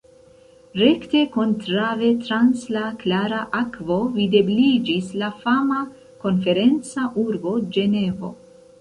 Rekte 0.81 1.19
kontraŭe 1.35 2.09
trans 2.23 2.63
la 2.77 2.87
klara 3.05 3.43
akvo 3.61 3.99
videbliĝis 4.17 5.15
la 5.23 5.33
fama 5.45 5.85
konferenca 6.27 7.09
urbo 7.29 7.59
Ĝenevo. 7.79 8.39